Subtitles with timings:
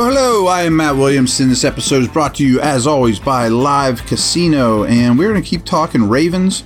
[0.00, 1.50] Well, hello, I am Matt Williamson.
[1.50, 5.46] This episode is brought to you, as always, by Live Casino, and we're going to
[5.46, 6.64] keep talking Ravens.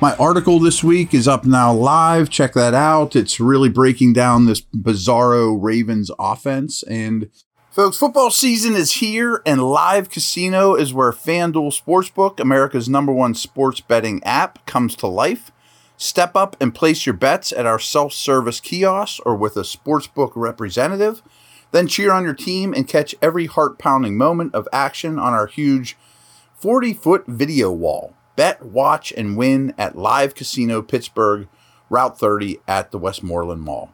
[0.00, 2.30] My article this week is up now live.
[2.30, 3.14] Check that out.
[3.14, 6.82] It's really breaking down this bizarro Ravens offense.
[6.84, 7.28] And
[7.70, 13.34] folks, football season is here, and Live Casino is where FanDuel Sportsbook, America's number one
[13.34, 15.52] sports betting app, comes to life.
[15.98, 20.32] Step up and place your bets at our self service kiosk or with a sportsbook
[20.34, 21.20] representative.
[21.72, 25.46] Then cheer on your team and catch every heart pounding moment of action on our
[25.46, 25.96] huge
[26.54, 28.14] 40 foot video wall.
[28.36, 31.48] Bet, watch, and win at Live Casino Pittsburgh,
[31.88, 33.92] Route 30 at the Westmoreland Mall.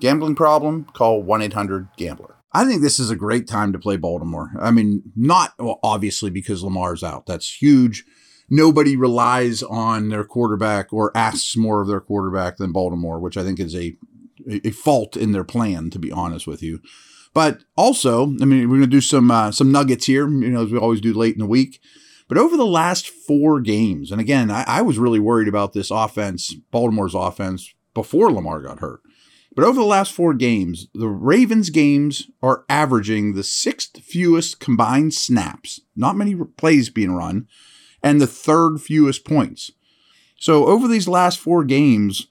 [0.00, 0.86] Gambling problem?
[0.92, 2.36] Call 1 800 Gambler.
[2.52, 4.52] I think this is a great time to play Baltimore.
[4.60, 7.26] I mean, not obviously because Lamar's out.
[7.26, 8.04] That's huge.
[8.48, 13.42] Nobody relies on their quarterback or asks more of their quarterback than Baltimore, which I
[13.42, 13.96] think is a
[14.48, 16.80] a fault in their plan, to be honest with you.
[17.32, 20.62] But also, I mean, we're going to do some uh, some nuggets here, you know,
[20.64, 21.80] as we always do late in the week.
[22.28, 25.90] But over the last four games, and again, I, I was really worried about this
[25.90, 29.00] offense, Baltimore's offense, before Lamar got hurt.
[29.54, 35.14] But over the last four games, the Ravens games are averaging the sixth fewest combined
[35.14, 37.46] snaps, not many plays being run,
[38.02, 39.70] and the third fewest points.
[40.38, 42.26] So over these last four games,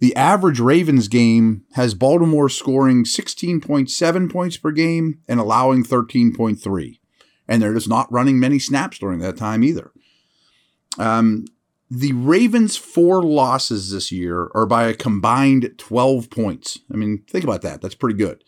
[0.00, 7.00] the average Ravens game has Baltimore scoring 16.7 points per game and allowing 13.3.
[7.48, 9.90] And they're just not running many snaps during that time either.
[10.98, 11.46] Um,
[11.90, 16.78] the Ravens' four losses this year are by a combined 12 points.
[16.92, 17.80] I mean, think about that.
[17.80, 18.44] That's pretty good.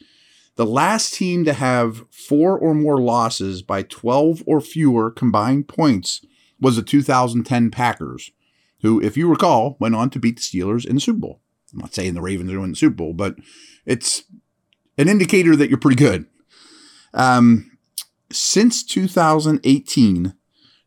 [0.57, 6.25] The last team to have four or more losses by 12 or fewer combined points
[6.61, 8.31] was the 2010 Packers,
[8.83, 11.41] who, if you recall, went on to beat the Steelers in the Super Bowl.
[11.73, 13.37] I'm not saying the Ravens are winning the Super Bowl, but
[13.87, 14.25] it's
[14.99, 16.27] an indicator that you're pretty good.
[17.15, 17.79] Um,
[18.33, 20.35] since 2018,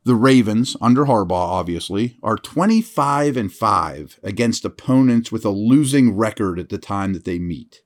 [0.06, 6.60] the Ravens, under Harbaugh, obviously, are 25 and 5 against opponents with a losing record
[6.60, 7.82] at the time that they meet.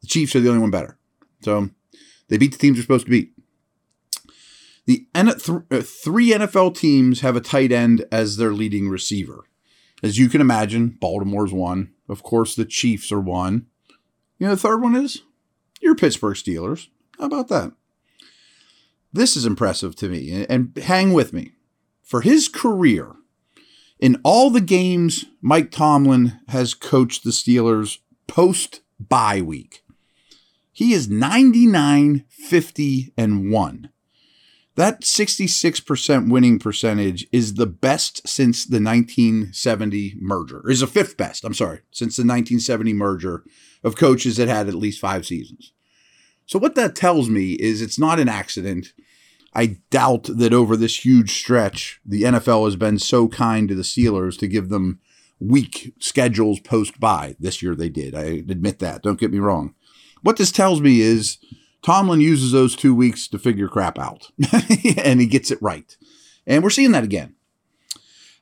[0.00, 0.98] The Chiefs are the only one better.
[1.42, 1.70] So
[2.28, 3.32] they beat the teams they're supposed to beat.
[4.86, 5.32] The uh,
[5.82, 9.44] three NFL teams have a tight end as their leading receiver.
[10.02, 11.92] As you can imagine, Baltimore's one.
[12.08, 13.66] Of course, the Chiefs are one.
[14.38, 15.22] You know, the third one is
[15.80, 16.88] your Pittsburgh Steelers.
[17.18, 17.72] How about that?
[19.12, 21.52] This is impressive to me, and hang with me.
[22.02, 23.12] For his career,
[23.98, 27.98] in all the games Mike Tomlin has coached the Steelers
[28.28, 29.82] post bye week,
[30.70, 33.90] he is 99, 50, and 1.
[34.76, 40.68] That 66% winning percentage is the best since the 1970 merger.
[40.68, 43.42] Is the fifth best, I'm sorry, since the 1970 merger
[43.82, 45.72] of coaches that had at least five seasons.
[46.44, 48.92] So, what that tells me is it's not an accident.
[49.54, 53.82] I doubt that over this huge stretch, the NFL has been so kind to the
[53.82, 55.00] Steelers to give them
[55.40, 57.34] weak schedules post bye.
[57.40, 58.14] This year they did.
[58.14, 59.02] I admit that.
[59.02, 59.74] Don't get me wrong.
[60.20, 61.38] What this tells me is
[61.82, 64.30] Tomlin uses those two weeks to figure crap out,
[64.96, 65.96] and he gets it right.
[66.46, 67.34] And we're seeing that again.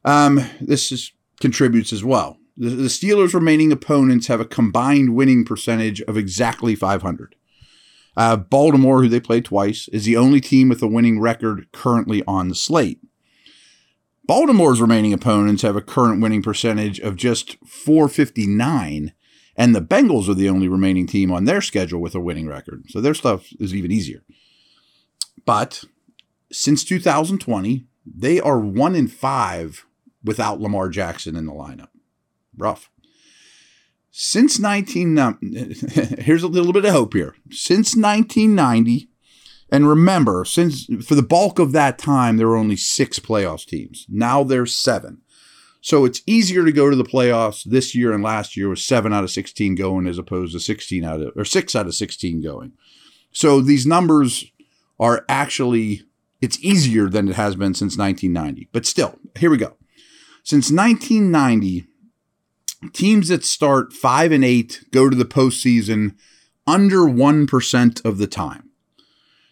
[0.05, 2.39] Um, this is, contributes as well.
[2.57, 7.35] The, the Steelers' remaining opponents have a combined winning percentage of exactly 500.
[8.17, 12.23] Uh, Baltimore, who they played twice, is the only team with a winning record currently
[12.27, 13.01] on the slate.
[14.27, 19.13] Baltimore's remaining opponents have a current winning percentage of just 459
[19.57, 22.85] and the Bengals are the only remaining team on their schedule with a winning record.
[22.89, 24.23] So their stuff is even easier.
[25.45, 25.85] But
[26.51, 29.87] since 2020, they are one in five
[30.23, 31.89] without Lamar Jackson in the lineup.
[32.57, 32.91] Rough.
[34.11, 35.17] Since 19,
[36.19, 37.35] here's a little bit of hope here.
[37.51, 39.09] Since 1990,
[39.71, 44.07] and remember, since for the bulk of that time, there were only six playoffs teams.
[44.09, 45.23] Now there's seven.
[45.85, 49.13] So it's easier to go to the playoffs this year and last year with seven
[49.13, 52.41] out of 16 going as opposed to 16 out of, or six out of 16
[52.41, 52.73] going.
[53.33, 54.51] So these numbers
[54.99, 56.01] are actually,
[56.41, 58.71] it's easier than it has been since 1990.
[58.73, 59.77] But still, here we go.
[60.43, 61.85] Since 1990,
[62.95, 66.15] teams that start five and eight go to the postseason
[66.67, 68.71] under 1% of the time.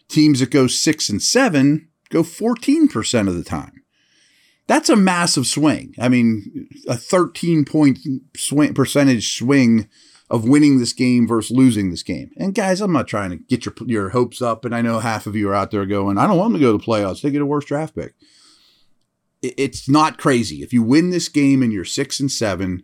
[0.07, 3.72] Teams that go six and seven go 14% of the time.
[4.67, 5.93] That's a massive swing.
[5.99, 7.99] I mean, a 13 point
[8.35, 9.89] swing percentage swing
[10.29, 12.31] of winning this game versus losing this game.
[12.37, 15.27] And guys, I'm not trying to get your your hopes up, and I know half
[15.27, 17.21] of you are out there going, "I don't want them to go to the playoffs.
[17.21, 18.13] They get a worse draft pick."
[19.41, 20.63] It's not crazy.
[20.63, 22.83] If you win this game and you're six and seven,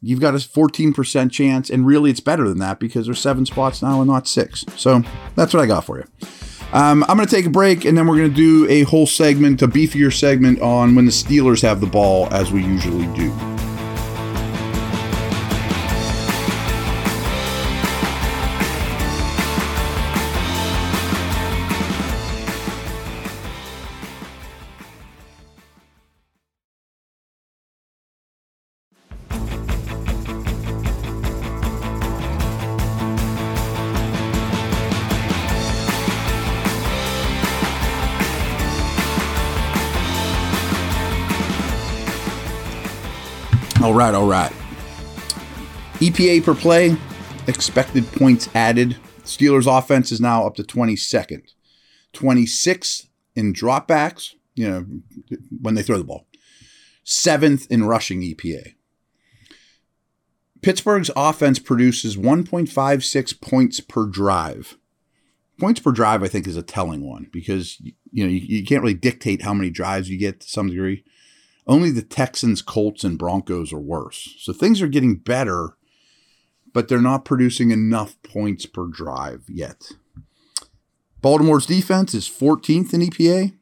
[0.00, 1.70] you've got a 14% chance.
[1.70, 4.64] And really, it's better than that because there's seven spots now and not six.
[4.74, 5.02] So
[5.36, 6.04] that's what I got for you.
[6.72, 9.06] Um, I'm going to take a break and then we're going to do a whole
[9.06, 13.57] segment, a beefier segment on when the Steelers have the ball, as we usually do.
[43.80, 44.52] All right, all right.
[46.00, 46.96] EPA per play,
[47.46, 48.96] expected points added.
[49.22, 51.42] Steelers offense is now up to 22nd.
[52.12, 54.84] 26th in dropbacks, you know,
[55.60, 56.26] when they throw the ball.
[57.04, 58.74] Seventh in rushing EPA.
[60.60, 64.76] Pittsburgh's offense produces 1.56 points per drive.
[65.60, 68.82] Points per drive, I think, is a telling one because you know you, you can't
[68.82, 71.04] really dictate how many drives you get to some degree.
[71.68, 74.34] Only the Texans, Colts, and Broncos are worse.
[74.38, 75.76] So things are getting better,
[76.72, 79.92] but they're not producing enough points per drive yet.
[81.20, 83.52] Baltimore's defense is 14th in EPA.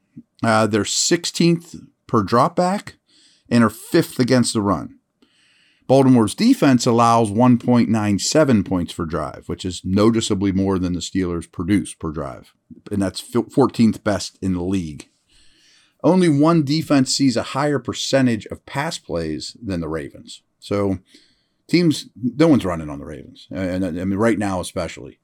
[0.43, 2.93] Uh, they're 16th per dropback
[3.49, 4.99] and are fifth against the run.
[5.89, 11.95] Baltimore's defense allows 1.97 points per drive, which is noticeably more than the Steelers produce
[11.95, 12.53] per drive.
[12.91, 15.09] And that's 14th best in the league
[16.07, 20.43] only one defense sees a higher percentage of pass plays than the Ravens.
[20.61, 20.99] So
[21.67, 25.19] teams, no one's running on the Ravens, and I mean right now especially,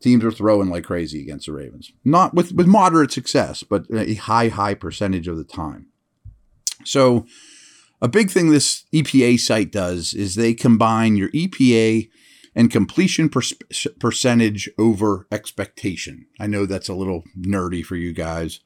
[0.00, 1.92] teams are throwing like crazy against the Ravens.
[2.04, 5.88] Not with with moderate success, but a high high percentage of the time.
[6.84, 7.26] So
[8.00, 12.08] a big thing this EPA site does is they combine your EPA
[12.54, 13.42] and completion per-
[13.98, 16.26] percentage over expectation.
[16.38, 18.60] I know that's a little nerdy for you guys,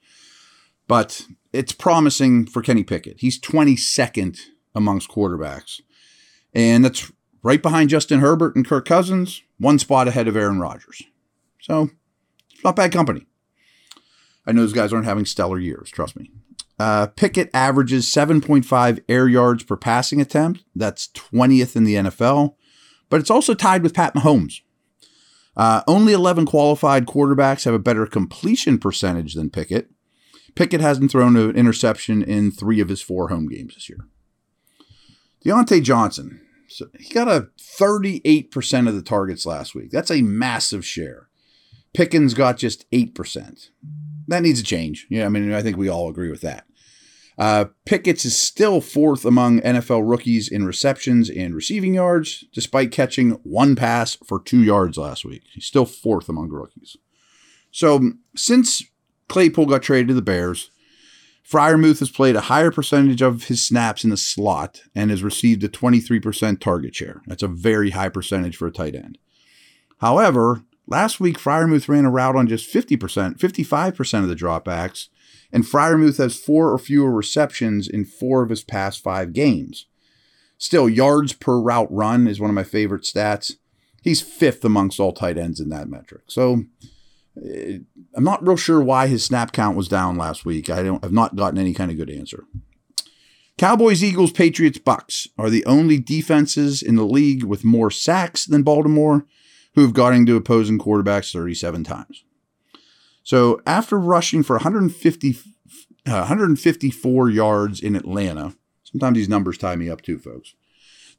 [0.93, 3.21] but it's promising for Kenny Pickett.
[3.21, 4.39] He's 22nd
[4.75, 5.81] amongst quarterbacks.
[6.53, 7.11] And that's
[7.43, 11.03] right behind Justin Herbert and Kirk Cousins, one spot ahead of Aaron Rodgers.
[11.63, 11.89] So,
[12.51, 13.25] it's not bad company.
[14.47, 16.31] I know those guys aren't having stellar years, trust me.
[16.79, 20.63] Uh, Pickett averages 7.5 air yards per passing attempt.
[20.77, 22.57] That's 20th in the NFL,
[23.09, 24.61] but it's also tied with Pat Mahomes.
[25.57, 29.89] Uh, only 11 qualified quarterbacks have a better completion percentage than Pickett.
[30.55, 34.07] Pickett hasn't thrown an interception in three of his four home games this year.
[35.45, 39.91] Diontae Johnson, so he got a 38% of the targets last week.
[39.91, 41.29] That's a massive share.
[41.95, 43.69] Pickens got just 8%.
[44.29, 45.07] That needs a change.
[45.11, 46.65] Yeah, I mean, I think we all agree with that.
[47.39, 53.33] Uh, Pickens is still fourth among NFL rookies in receptions and receiving yards, despite catching
[53.43, 55.43] one pass for two yards last week.
[55.53, 56.97] He's still fourth among rookies.
[57.71, 58.83] So, since
[59.33, 60.71] Claypool got traded to the Bears.
[61.51, 65.65] Freiermuth has played a higher percentage of his snaps in the slot and has received
[65.65, 67.23] a 23% target share.
[67.27, 69.17] That's a very high percentage for a tight end.
[70.03, 75.09] However, last week Freiermuth ran a route on just 50%, 55% of the dropbacks,
[75.51, 79.87] and Freiermuth has four or fewer receptions in four of his past five games.
[80.59, 83.53] Still, yards per route run is one of my favorite stats.
[84.03, 86.25] He's fifth amongst all tight ends in that metric.
[86.27, 86.65] So
[87.37, 90.69] I'm not real sure why his snap count was down last week.
[90.69, 91.05] I don't.
[91.05, 92.45] I've not gotten any kind of good answer.
[93.59, 98.63] Cowboys, Eagles, Patriots, Bucs are the only defenses in the league with more sacks than
[98.63, 99.27] Baltimore,
[99.75, 102.25] who have gotten to opposing quarterbacks 37 times.
[103.23, 105.39] So after rushing for 150,
[106.07, 110.55] uh, 154 yards in Atlanta, sometimes these numbers tie me up too, folks.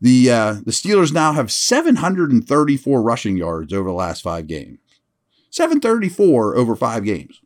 [0.02, 4.80] The uh, the Steelers now have 734 rushing yards over the last five games.
[5.54, 7.40] 734 over five games.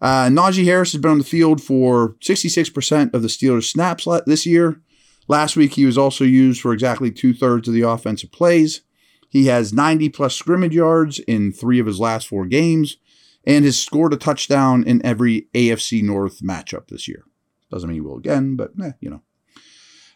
[0.00, 4.46] Uh, Najee Harris has been on the field for 66% of the Steelers' snaps this
[4.46, 4.80] year.
[5.26, 8.82] Last week, he was also used for exactly two thirds of the offensive plays.
[9.28, 12.98] He has 90 plus scrimmage yards in three of his last four games
[13.44, 17.24] and has scored a touchdown in every AFC North matchup this year.
[17.68, 19.22] Doesn't mean he will again, but eh, you know.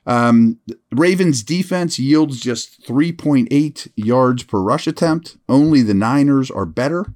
[0.05, 0.59] Um,
[0.91, 5.37] Ravens defense yields just 3.8 yards per rush attempt.
[5.49, 7.07] Only the Niners are better.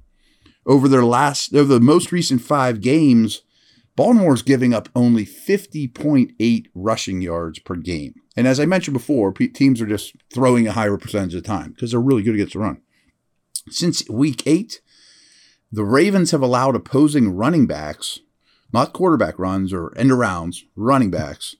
[0.65, 3.41] Over their last, over the most recent five games,
[3.95, 8.13] Baltimore's giving up only 50.8 rushing yards per game.
[8.35, 11.71] And as I mentioned before, teams are just throwing a higher percentage of the time
[11.71, 12.81] because they're really good against the run.
[13.69, 14.81] Since week eight,
[15.71, 18.19] the Ravens have allowed opposing running backs,
[18.71, 21.55] not quarterback runs or end arounds, running backs,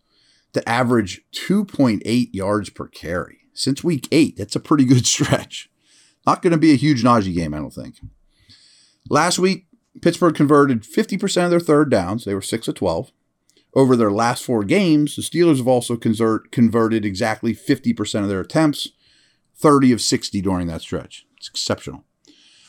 [0.58, 3.40] to average 2.8 yards per carry.
[3.54, 4.38] since week eight.
[4.38, 5.70] That's a pretty good stretch.
[6.26, 7.96] Not going to be a huge Najee game, I don't think.
[9.10, 9.68] Last week,
[10.02, 12.26] Pittsburgh converted 50% of their third downs.
[12.26, 13.12] They were 6 of 12.
[13.74, 18.42] Over their last four games, the Steelers have also convert, converted exactly 50% of their
[18.42, 18.90] attempts,
[19.56, 21.26] 30 of 60 during that stretch.
[21.38, 22.04] It's exceptional.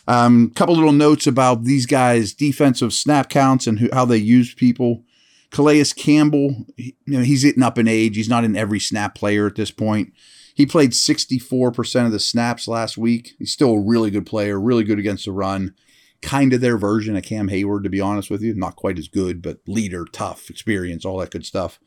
[0.07, 4.17] A um, couple little notes about these guys' defensive snap counts and who, how they
[4.17, 5.05] use people.
[5.51, 8.17] Calais Campbell, you know, he's getting up in age.
[8.17, 10.13] He's not an every snap player at this point.
[10.55, 13.35] He played 64% of the snaps last week.
[13.39, 15.75] He's still a really good player, really good against the run.
[16.21, 18.55] Kind of their version of Cam Heyward, to be honest with you.
[18.55, 21.79] Not quite as good, but leader, tough, experience, all that good stuff.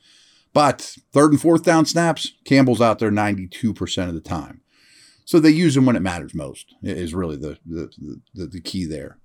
[0.53, 4.60] But third and fourth down snaps, Campbell's out there 92% of the time.
[5.31, 7.89] So they use them when it matters most, is really the, the,
[8.33, 9.17] the, the key there.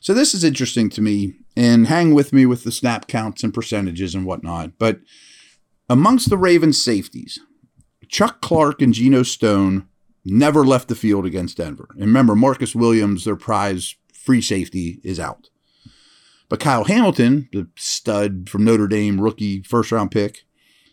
[0.00, 3.54] So this is interesting to me, and hang with me with the snap counts and
[3.54, 4.72] percentages and whatnot.
[4.80, 4.98] But
[5.88, 7.38] amongst the Ravens safeties,
[8.08, 9.86] Chuck Clark and Geno Stone
[10.24, 11.86] never left the field against Denver.
[11.90, 15.50] And remember, Marcus Williams, their prize free safety, is out.
[16.48, 20.46] But Kyle Hamilton, the stud from Notre Dame, rookie first round pick,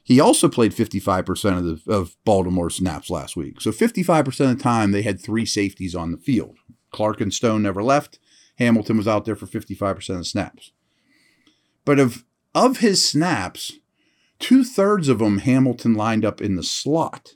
[0.03, 3.61] he also played 55% of, the, of Baltimore snaps last week.
[3.61, 6.57] So 55% of the time, they had three safeties on the field.
[6.91, 8.19] Clark and Stone never left.
[8.57, 10.71] Hamilton was out there for 55% of the snaps.
[11.85, 13.79] But of, of his snaps,
[14.41, 17.35] Two thirds of them, Hamilton lined up in the slot.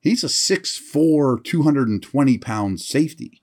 [0.00, 3.42] He's a 6'4, 220 pound safety.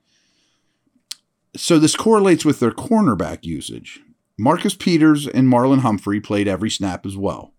[1.55, 4.01] So this correlates with their cornerback usage.
[4.39, 7.53] Marcus Peters and Marlon Humphrey played every snap as well.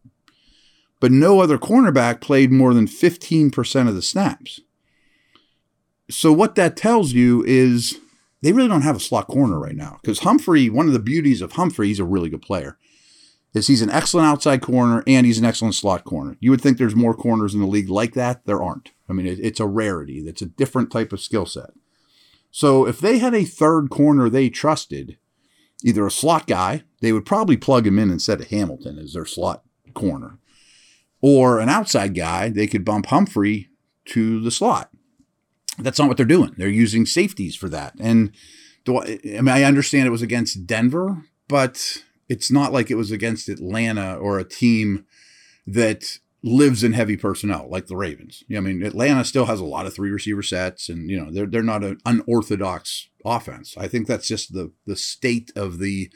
[1.00, 4.60] But no other cornerback played more than 15% of the snaps.
[6.10, 7.98] So what that tells you is
[8.42, 9.98] they really don't have a slot corner right now.
[10.02, 12.76] Because Humphrey, one of the beauties of Humphrey, he's a really good player
[13.54, 16.36] is he's an excellent outside corner and he's an excellent slot corner.
[16.40, 18.46] You would think there's more corners in the league like that.
[18.46, 18.92] There aren't.
[19.08, 20.20] I mean, it, it's a rarity.
[20.20, 21.70] It's a different type of skill set.
[22.50, 25.18] So if they had a third corner they trusted,
[25.84, 29.26] either a slot guy, they would probably plug him in instead of Hamilton as their
[29.26, 29.64] slot
[29.94, 30.38] corner,
[31.20, 33.68] or an outside guy, they could bump Humphrey
[34.06, 34.90] to the slot.
[35.78, 36.54] That's not what they're doing.
[36.56, 37.94] They're using safeties for that.
[38.00, 38.32] And
[38.88, 43.10] I, I mean, I understand it was against Denver, but it's not like it was
[43.10, 45.04] against Atlanta or a team
[45.66, 48.44] that lives in heavy personnel like the Ravens.
[48.54, 51.46] I mean, Atlanta still has a lot of three receiver sets, and you know they're
[51.46, 53.76] they're not an unorthodox offense.
[53.76, 56.10] I think that's just the the state of the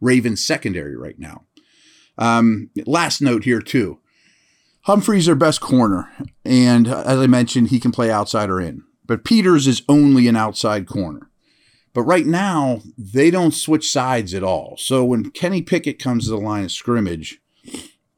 [0.00, 1.44] Ravens secondary right now.
[2.16, 4.00] Um, last note here too.
[4.84, 6.10] Humphrey's their best corner,
[6.44, 8.82] and uh, as I mentioned, he can play outside or in.
[9.06, 11.30] But Peters is only an outside corner.
[11.94, 14.76] But right now, they don't switch sides at all.
[14.78, 17.40] So when Kenny Pickett comes to the line of scrimmage,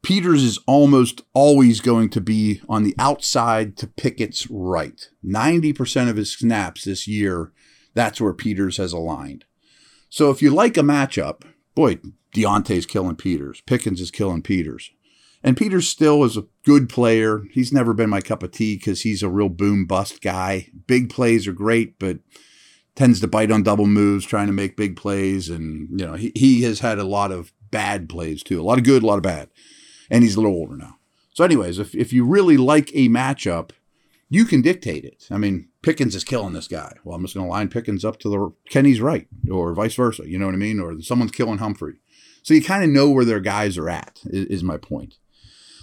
[0.01, 5.09] Peters is almost always going to be on the outside to Pickett's right.
[5.23, 7.51] 90% of his snaps this year,
[7.93, 9.45] that's where Peters has aligned.
[10.09, 11.43] So if you like a matchup,
[11.75, 11.99] boy,
[12.33, 13.61] Diontae's killing Peters.
[13.61, 14.91] Pickens is killing Peters.
[15.43, 17.43] And Peters still is a good player.
[17.51, 20.69] He's never been my cup of tea because he's a real boom bust guy.
[20.87, 22.19] Big plays are great, but
[22.95, 26.31] tends to bite on double moves, trying to make big plays, and you know he
[26.35, 29.17] he has had a lot of bad plays too, a lot of good, a lot
[29.17, 29.49] of bad,
[30.09, 30.97] and he's a little older now.
[31.33, 33.69] So, anyways, if if you really like a matchup,
[34.29, 35.27] you can dictate it.
[35.29, 36.93] I mean, Pickens is killing this guy.
[37.03, 40.27] Well, I'm just going to line Pickens up to the Kenny's right, or vice versa.
[40.27, 40.79] You know what I mean?
[40.79, 41.99] Or someone's killing Humphrey.
[42.41, 44.19] So you kind of know where their guys are at.
[44.25, 45.17] Is, is my point.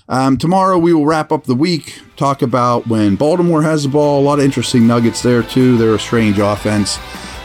[0.09, 4.21] Um, tomorrow we will wrap up the week, talk about when Baltimore has the ball.
[4.21, 5.79] A lot of interesting nuggets there too.
[5.79, 6.99] They're a strange offense.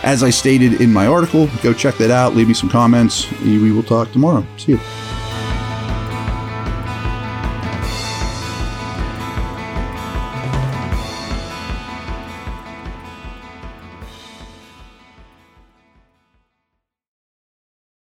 [0.03, 2.35] As I stated in my article, go check that out.
[2.35, 3.29] Leave me some comments.
[3.41, 4.45] We will talk tomorrow.
[4.57, 4.79] See you.